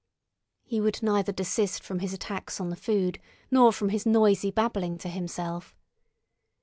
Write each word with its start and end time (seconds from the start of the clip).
He 0.63 0.81
would 0.81 1.03
neither 1.03 1.31
desist 1.31 1.83
from 1.83 1.99
his 1.99 2.11
attacks 2.11 2.59
on 2.59 2.71
the 2.71 2.75
food 2.75 3.19
nor 3.51 3.71
from 3.71 3.89
his 3.89 4.03
noisy 4.03 4.49
babbling 4.49 4.97
to 4.97 5.09
himself. 5.09 5.75